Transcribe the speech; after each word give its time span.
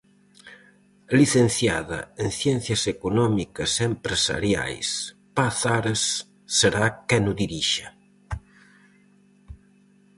A 1.11 1.13
licenciada 1.21 1.99
en 2.23 2.29
Ciencias 2.41 2.81
Económicas 2.95 3.71
e 3.75 3.83
Empresariais, 3.91 4.87
Paz 5.37 5.57
Ares, 5.77 6.03
será 6.57 6.85
quen 7.07 7.23
o 7.31 7.33
dirixa. 7.43 7.87